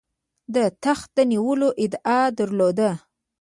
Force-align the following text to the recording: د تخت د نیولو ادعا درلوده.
د 0.55 0.57
تخت 0.83 1.07
د 1.17 1.19
نیولو 1.31 1.69
ادعا 1.83 2.19
درلوده. 2.39 2.91